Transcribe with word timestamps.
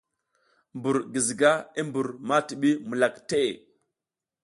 Mbur 0.77 0.97
giziga 1.13 1.51
i 1.79 1.81
mbur 1.87 2.07
ma 2.27 2.37
tiɓi 2.47 2.69
mukak 2.87 3.15
te. 3.29 3.39